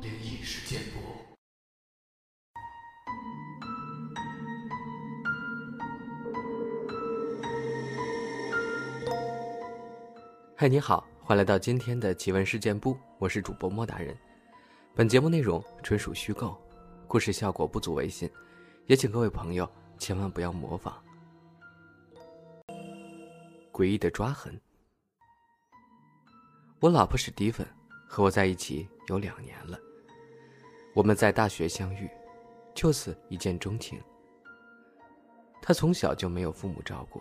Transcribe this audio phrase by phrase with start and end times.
[0.00, 0.98] 灵异事件簿。
[10.56, 14.16] 嗨，你好，欢迎来到今天的奇闻事件部，我是主播莫大人。
[14.94, 16.60] 本节目内容纯属虚构，
[17.06, 18.28] 故事效果不足为信，
[18.86, 21.00] 也请各位朋友千万不要模仿。
[23.72, 24.60] 诡异的抓痕。
[26.80, 27.66] 我老婆史蒂芬
[28.06, 29.76] 和我在一起有两年了，
[30.94, 32.08] 我们在大学相遇，
[32.72, 34.00] 就此一见钟情。
[35.60, 37.20] 她从小就没有父母照顾，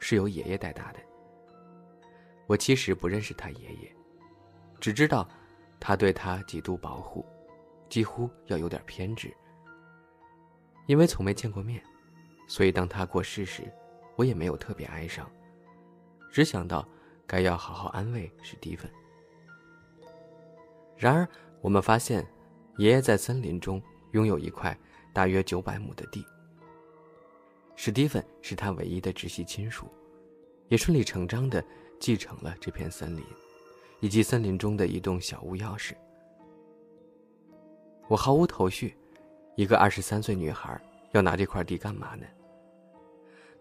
[0.00, 0.98] 是由爷爷带大的。
[2.48, 3.96] 我其实不认识他爷爷，
[4.80, 5.28] 只知道
[5.78, 7.24] 他对他极度保护，
[7.88, 9.32] 几乎要有点偏执。
[10.86, 11.80] 因为从没见过面，
[12.48, 13.72] 所以当他过世时，
[14.16, 15.30] 我也没有特别哀伤，
[16.32, 16.84] 只想到
[17.30, 18.90] 该要好好安慰史蒂芬。
[20.96, 21.28] 然而，
[21.60, 22.26] 我们发现，
[22.78, 24.76] 爷爷在森林中拥有一块
[25.12, 26.26] 大约九百亩的地。
[27.76, 29.86] 史蒂芬是他唯一的直系亲属，
[30.66, 31.64] 也顺理成章的。
[32.00, 33.22] 继承了这片森林，
[34.00, 35.92] 以及森林中的一栋小屋钥匙。
[38.08, 38.96] 我毫无头绪，
[39.54, 40.80] 一个二十三岁女孩
[41.12, 42.24] 要拿这块地干嘛呢？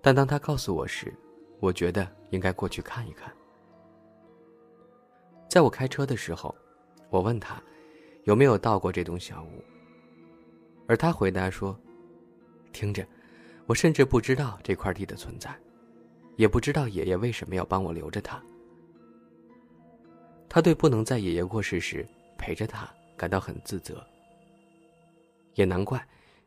[0.00, 1.12] 但当她告诉我时，
[1.58, 3.34] 我觉得应该过去看一看。
[5.48, 6.54] 在我开车的时候，
[7.08, 7.60] 我问他
[8.24, 9.64] 有没有到过这栋小屋，
[10.86, 11.78] 而他回答说
[12.72, 13.06] ：“听着，
[13.66, 15.54] 我甚至不知道这块地的存在。”
[16.36, 18.40] 也不知道爷爷为什么要帮我留着他。
[20.48, 24.06] 他对不能在爷爷过世时陪着他感到很自责。
[25.54, 26.00] 也难怪，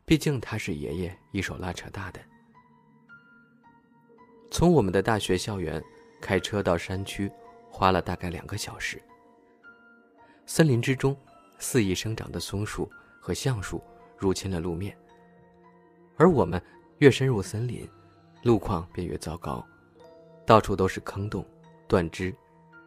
[0.06, 2.18] 毕竟他是爷爷一手拉扯大的。
[4.50, 5.82] 从我们的大学校园
[6.22, 7.30] 开车到山区，
[7.72, 9.02] 花了大概两个小时。
[10.44, 11.16] 森林之中，
[11.58, 13.82] 肆意生长的松树和橡树
[14.18, 14.94] 入侵了路面，
[16.16, 16.62] 而我们
[16.98, 17.88] 越深入森林，
[18.42, 19.66] 路况便越糟糕。
[20.44, 21.46] 到处都是坑洞、
[21.88, 22.34] 断枝，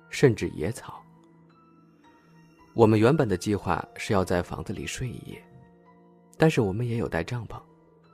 [0.09, 1.01] 甚至野草。
[2.73, 5.43] 我们原本的计划是要在房子里睡一夜，
[6.37, 7.59] 但是我们也有带帐篷，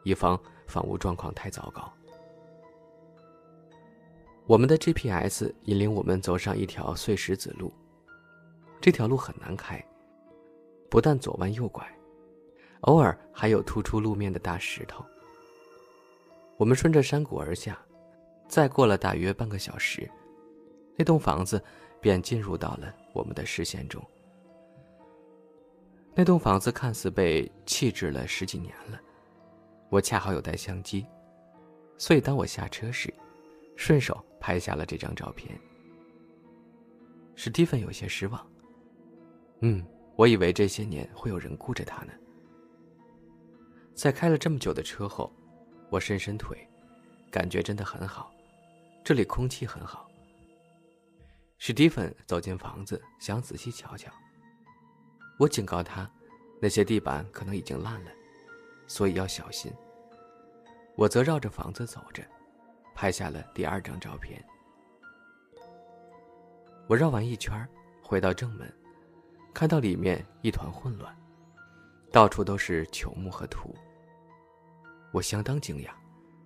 [0.03, 1.92] 以防房屋状况太糟糕。
[4.52, 7.72] 我们的 GPS 引领我们走上一条碎石子路，
[8.82, 9.82] 这条路很难开，
[10.90, 11.90] 不但左弯右拐，
[12.82, 15.06] 偶尔还有突出路面的大石头。
[16.58, 17.80] 我们顺着山谷而下。
[18.46, 20.12] 再过了大约半个小时，
[20.98, 21.64] 那栋房子
[22.02, 24.04] 便进入到了我们的视线中。
[26.14, 29.00] 那栋房子看似被弃置了十几年了，
[29.88, 31.08] 我恰好有带相机，
[31.98, 33.14] 所以当我下车时，
[33.78, 35.57] 顺手拍下了这张照片。
[37.35, 38.46] 史蒂芬有些失望。
[39.62, 39.85] 嗯，
[40.16, 42.12] 我以为这些年会有人顾着他呢。
[43.94, 45.31] 在开了这么久的车后，
[45.91, 46.68] 我伸伸腿，
[47.29, 48.34] 感觉真的很好。
[49.03, 50.09] 这里空气很好。
[51.59, 54.12] 史蒂芬走进房子，想仔细瞧瞧。
[55.38, 56.09] 我警告他，
[56.59, 58.12] 那些地板可能已经烂了，
[58.88, 59.72] 所以要小心。
[60.96, 62.23] 我则绕着房子走着，
[63.02, 64.40] 拍下了第二张照片。
[66.86, 67.68] 我绕完一圈，
[68.00, 68.72] 回到正门，
[69.56, 71.12] 看到里面一团混乱，
[72.12, 73.76] 到处都是朽木和土。
[75.12, 75.90] 我相当惊讶，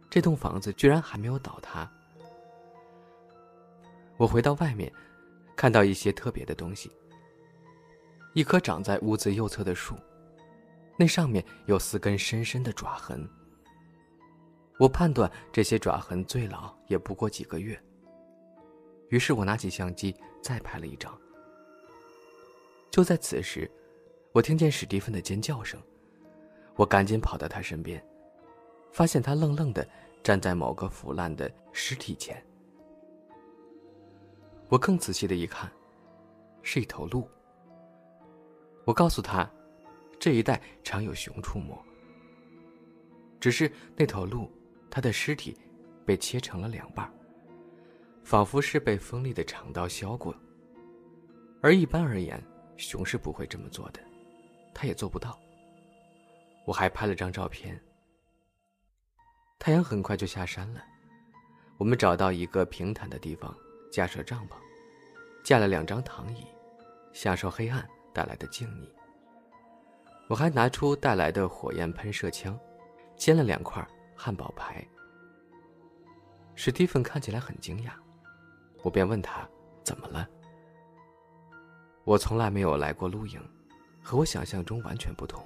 [0.10, 1.92] 这栋房子居然还没有倒塌。
[4.16, 4.90] 我回到外面，
[5.58, 6.90] 看到一些特别的东西。
[8.32, 9.94] 一棵长在屋子右侧的树，
[10.98, 13.30] 那上面有四根深深的爪痕。
[14.78, 17.81] 我判断这些爪痕最老也不过几个月。
[19.09, 21.18] 于是我拿起相机再拍了一张。
[22.91, 23.69] 就在此时，
[24.31, 25.80] 我听见史蒂芬的尖叫声，
[26.75, 28.03] 我赶紧跑到他身边，
[28.91, 29.88] 发现他愣愣的
[30.24, 32.44] 站在某个腐烂的尸体前。
[34.68, 35.72] 我更仔细的一看，
[36.63, 37.30] 是一头鹿。
[38.83, 39.50] 我告诉他，
[40.19, 41.77] 这一带常有熊出没。
[43.39, 44.51] 只是那头鹿，
[44.95, 45.57] 他的尸体
[46.06, 47.12] 被切成了两半，
[48.24, 50.33] 仿佛是被锋利的长刀削过。
[51.62, 52.42] 而一般而言，
[52.77, 54.00] 熊是不会这么做的，
[54.74, 55.38] 它也做不到。
[56.65, 57.77] 我还拍了张照片。
[59.59, 60.81] 太阳很快就下山了，
[61.77, 63.53] 我们找到一个平坦的地方。
[63.91, 64.56] 架设帐篷，
[65.44, 66.45] 架了两张躺椅，
[67.12, 68.89] 享受黑暗带来的静谧。
[70.30, 72.57] 我还拿出带来的火焰喷射枪，
[73.18, 74.85] 煎了两块汉堡排。
[76.56, 77.91] 史蒂芬看起来很惊讶，
[78.81, 79.47] 我便问他
[79.83, 80.27] 怎么了。
[82.06, 83.41] 我从来没有来过露营，
[84.01, 85.45] 和我想象中完全不同。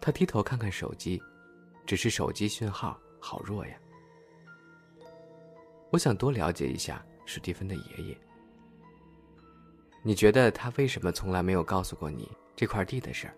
[0.00, 1.20] 他低头看看手机，
[1.84, 3.76] 只是手机讯号好弱呀。
[5.90, 8.18] 我想多了解一下史蒂芬的爷爷。
[10.02, 13.34] 你觉得他为什么从来没有告诉过你这块地的事儿，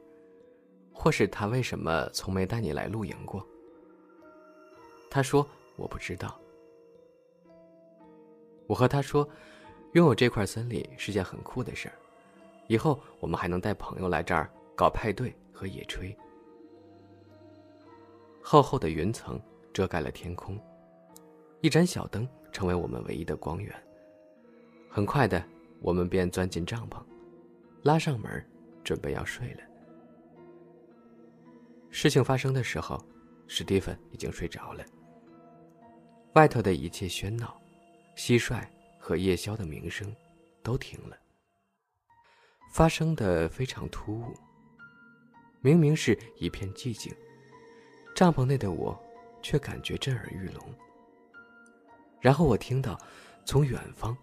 [0.93, 3.45] 或是他为什么从没带你来露营过？
[5.11, 5.47] 他说
[5.77, 6.41] ：“我不知道。”
[8.69, 9.29] 我和他说
[9.95, 11.95] ：“拥有这块森林是件很酷的事儿，
[12.69, 16.17] 以后我们还能带朋友来这儿搞派对和野炊。”
[18.41, 19.39] 厚厚的云层
[19.73, 20.59] 遮盖了天空，
[21.61, 23.75] 一盏小灯成为我们唯一的光源。
[24.89, 25.45] 很快的，
[25.81, 27.03] 我们便钻进帐篷，
[27.83, 28.45] 拉上门，
[28.85, 29.61] 准备要睡了。
[31.91, 32.97] 事情发生的时候，
[33.49, 34.85] 史蒂芬已经睡着了。
[36.35, 37.61] 外头的一切喧闹、
[38.17, 38.65] 蟋蟀
[38.99, 40.15] 和夜宵的鸣声
[40.63, 41.17] 都停了。
[42.73, 44.33] 发生的非常突兀。
[45.61, 47.13] 明明是一片寂静，
[48.15, 48.99] 帐篷内的我
[49.43, 50.75] 却感觉震耳欲聋。
[52.21, 52.99] 然后我听到
[53.45, 54.17] 从远方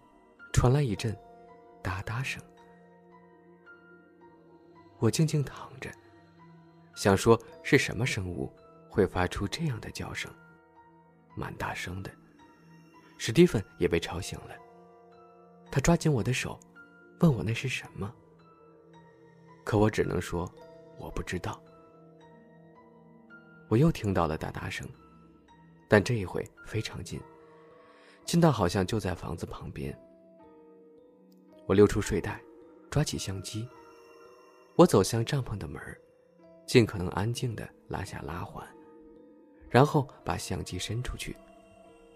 [0.52, 1.16] 传来一阵
[1.82, 2.42] 哒哒声。
[4.98, 5.92] 我静静躺着，
[6.96, 8.52] 想说是什么生物
[8.88, 10.32] 会发出这样的叫声。
[11.38, 12.10] 蛮大声的，
[13.16, 14.56] 史蒂芬也被吵醒了。
[15.70, 16.58] 他抓紧我的手，
[17.20, 18.12] 问我那是什么。
[19.64, 20.50] 可我只能说
[20.98, 21.62] 我不知道。
[23.68, 24.88] 我又听到了哒哒声，
[25.86, 27.20] 但这一回非常近，
[28.24, 29.96] 近到好像就在房子旁边。
[31.66, 32.42] 我溜出睡袋，
[32.90, 33.68] 抓起相机。
[34.74, 35.82] 我走向帐篷的门，
[36.66, 38.66] 尽可能安静的拉下拉环。
[39.70, 41.36] 然后把相机伸出去，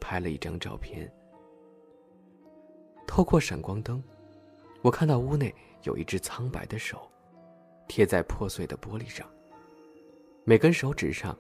[0.01, 1.11] 拍了一张照片。
[3.07, 4.03] 透过闪光灯，
[4.81, 7.11] 我看到屋内有一只苍白的手，
[7.87, 9.29] 贴在破碎的玻璃上。
[10.45, 11.39] 每根手指上，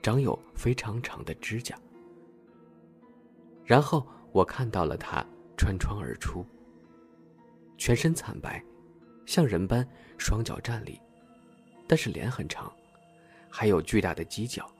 [0.00, 1.76] 长有非常长的指甲。
[3.64, 5.26] 然后我看到了他
[5.56, 6.46] 穿窗而出，
[7.76, 8.64] 全身惨白，
[9.26, 11.00] 像人般双脚站立，
[11.86, 12.72] 但是脸很长，
[13.50, 14.70] 还有巨大的犄角。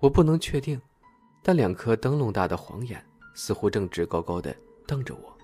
[0.00, 0.80] 我不能确定，
[1.42, 3.04] 但两颗灯笼大的黄眼
[3.34, 4.54] 似乎正直勾勾的
[4.86, 5.36] 瞪着我，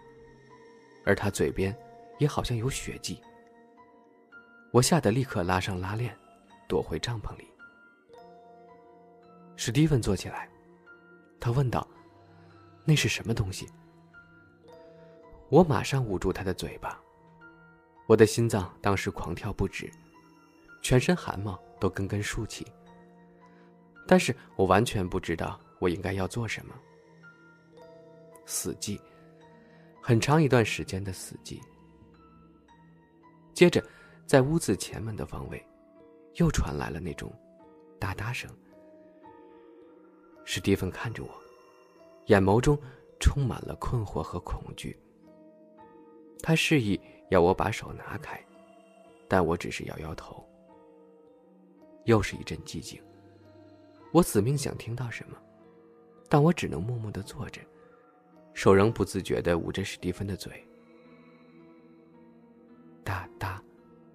[1.05, 1.77] 而他嘴边
[2.19, 3.21] 也好像有血迹。
[4.71, 6.17] 我吓得立刻拉上拉链，
[6.69, 7.49] 躲回帐篷里。
[9.57, 10.49] 史蒂芬坐起来，
[11.41, 11.87] 他问道
[12.85, 13.69] ：“那是什么东西？”
[15.49, 17.01] 我马上捂住他的嘴巴，
[18.07, 19.89] 我的心脏当时狂跳不止，
[20.81, 22.67] 全身汗毛都根根竖起。
[24.07, 26.75] 但是我完全不知道我应该要做什么。
[28.47, 29.01] 死寂，
[30.03, 31.59] 很长一段时间的死寂。
[33.55, 33.83] 接着，
[34.27, 35.65] 在屋子前门的方位，
[36.35, 37.33] 又传来了那种
[37.99, 38.51] 哒哒声。
[40.45, 41.31] 史蒂芬看着我，
[42.27, 42.79] 眼眸中
[43.19, 44.99] 充满了困惑和恐惧。
[46.43, 47.01] 他示意
[47.31, 48.39] 要我把手拿开，
[49.29, 50.47] 但我只是摇摇头。
[52.05, 53.01] 又是一阵寂静。
[54.15, 55.37] 我死命想听到什么，
[56.29, 57.61] 但我只能默默的坐着，
[58.53, 60.65] 手仍不自觉的捂着史蒂芬的嘴。
[63.03, 63.61] 哒哒，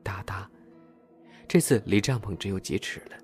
[0.02, 0.50] 哒哒，
[1.50, 3.18] 这次离帐篷只有几尺了。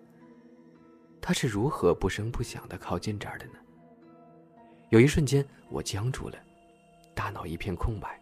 [1.21, 3.53] 他是如何不声不响的靠近这儿的呢？
[4.89, 6.37] 有一瞬间，我僵住了，
[7.15, 8.21] 大脑一片空白。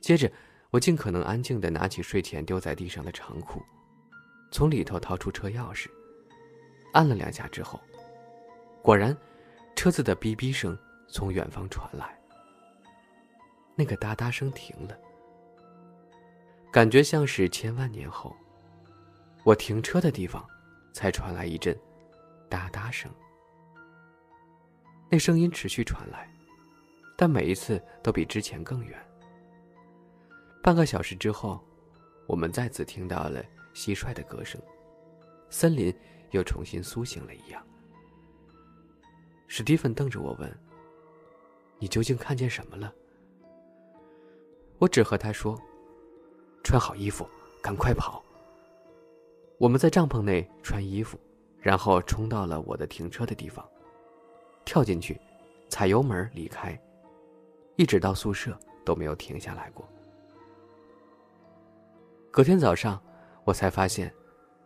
[0.00, 0.30] 接着，
[0.70, 3.60] 我尽可能安静的拿起睡前丢在地上的长裤，
[4.52, 5.88] 从里头掏出车钥匙。
[6.94, 7.78] 按了两下之后，
[8.80, 9.16] 果然，
[9.74, 12.16] 车子的哔哔声从远方传来。
[13.74, 14.96] 那个哒哒声停了，
[16.72, 18.34] 感觉像是千万年后，
[19.42, 20.46] 我停车的地方，
[20.92, 21.76] 才传来一阵
[22.48, 23.10] 哒哒声。
[25.10, 26.32] 那声音持续传来，
[27.16, 28.96] 但每一次都比之前更远。
[30.62, 31.60] 半个小时之后，
[32.28, 33.42] 我们再次听到了
[33.74, 34.62] 蟋蟀的歌声，
[35.50, 35.92] 森林。
[36.34, 37.64] 又重新苏醒了一样。
[39.46, 40.58] 史蒂芬瞪着我问
[41.78, 42.92] ：“你究竟看见什么了？”
[44.78, 45.56] 我只和他说
[46.64, 47.24] ：“穿好衣服，
[47.62, 48.22] 赶快跑。”
[49.58, 51.16] 我们在帐篷内穿衣服，
[51.60, 53.64] 然后冲到了我的停车的地方，
[54.64, 55.20] 跳进去，
[55.68, 56.76] 踩油门离开，
[57.76, 59.88] 一直到宿舍都没有停下来过。
[62.32, 63.00] 隔天早上，
[63.44, 64.12] 我才发现，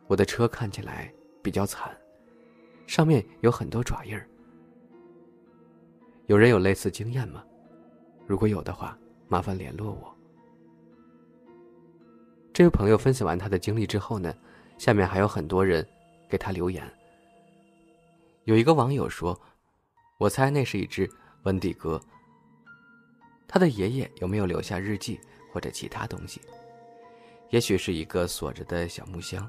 [0.06, 1.12] 我的车看起来。
[1.42, 1.96] 比较惨，
[2.86, 4.28] 上面有很多爪印儿。
[6.26, 7.44] 有人有类似经验吗？
[8.26, 10.14] 如果有的话，麻烦联络我。
[12.52, 14.34] 这位朋友分享完他的经历之后呢，
[14.76, 15.86] 下面还有很多人
[16.28, 16.84] 给他留言。
[18.44, 19.38] 有一个网友说
[20.18, 21.08] ：“我猜那是一只
[21.44, 22.00] 温迪哥。
[23.46, 25.18] 他的爷爷有没有留下日记
[25.52, 26.40] 或者其他东西？
[27.50, 29.48] 也许是一个锁着的小木箱。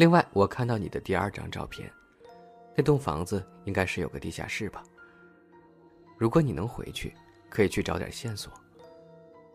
[0.00, 1.92] 另外，我看到你的第二张照片，
[2.74, 4.82] 那栋房子应该是有个地下室吧？
[6.16, 7.14] 如果你能回去，
[7.50, 8.50] 可以去找点线索。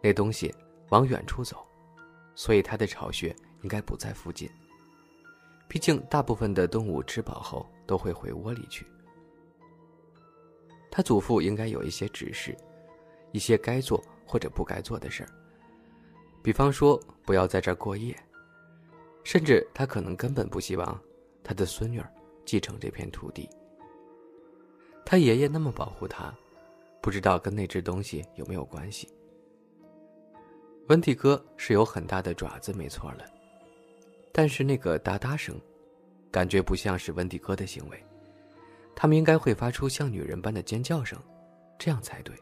[0.03, 0.53] 那东西
[0.89, 1.65] 往远处走。”
[2.35, 4.47] 所以它的巢穴应该不在附近。
[5.67, 8.85] 毕竟大部分的动物吃饱后都会回窝里去。
[10.91, 12.55] 他祖父应该有一些指示，
[13.31, 15.29] 一些该做或者不该做的事儿。
[16.43, 18.15] 比方说不要在这儿过夜，
[19.25, 20.98] 甚至他可能根本不希望
[21.44, 22.01] 他的孙女
[22.46, 23.50] 继承这片土地。
[25.03, 26.34] 他爷爷那么保护他，
[27.01, 29.10] 不知道跟那只东西有没有关系。
[30.88, 33.25] 温蒂哥是有很大的爪子，没错了，
[34.32, 35.60] 但是那个哒哒声，
[36.32, 38.01] 感觉不像是温蒂哥的行为。
[38.96, 41.20] 他们应该会发出像女人般的尖叫声，
[41.79, 42.36] 这样才对。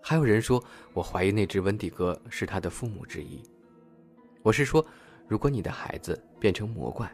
[0.00, 3.42] 还有人说，我怀疑那只温蒂哥是他的父母之一。
[4.44, 4.84] 我是说，
[5.26, 7.10] 如果你的孩子变成魔怪，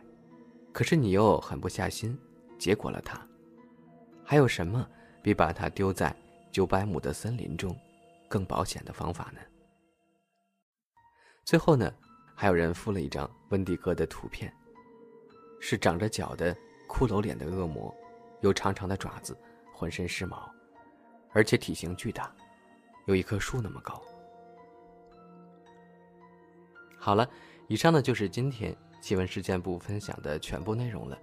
[0.72, 2.18] 可是你又狠不下心，
[2.58, 3.24] 结果了他，
[4.24, 4.84] 还有什么
[5.22, 6.12] 比把他丢在
[6.50, 7.72] 九百亩的森林中？
[8.28, 9.38] 更保险的方法呢？
[11.44, 11.94] 最后呢，
[12.34, 14.52] 还有人附了一张温蒂哥的图片，
[15.60, 16.52] 是长着脚的
[16.88, 17.94] 骷髅脸的恶魔，
[18.40, 19.38] 有长长的爪子，
[19.72, 20.52] 浑身是毛，
[21.32, 22.34] 而且体型巨大，
[23.06, 24.02] 有一棵树那么高。
[27.02, 27.26] 好了，
[27.66, 31.18] 以上呢就是今天新闻事件部分享的全部内容了。